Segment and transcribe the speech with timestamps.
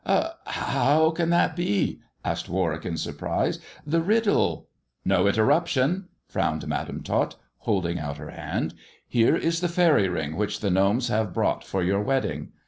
[0.03, 3.59] "How can that heV asked Warwick in surprise.
[3.85, 4.67] "The riddle
[5.05, 6.07] ""No interruption!
[6.17, 7.35] *' frowned Madam Tot,
[7.69, 8.73] holding out her hand."
[9.07, 12.49] Here is the faery ring which the gnomes have brought for your wedding.